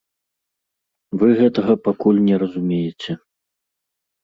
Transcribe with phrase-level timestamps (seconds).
[1.23, 3.11] Вы гэтага пакуль не разумееце.